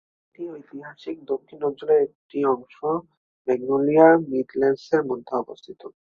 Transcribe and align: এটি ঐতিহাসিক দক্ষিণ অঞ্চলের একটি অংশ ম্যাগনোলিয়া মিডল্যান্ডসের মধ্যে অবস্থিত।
এটি 0.27 0.43
ঐতিহাসিক 0.51 1.17
দক্ষিণ 1.31 1.59
অঞ্চলের 1.67 1.99
একটি 2.07 2.37
অংশ 2.53 2.75
ম্যাগনোলিয়া 3.47 4.07
মিডল্যান্ডসের 4.29 5.01
মধ্যে 5.09 5.33
অবস্থিত। 5.43 5.81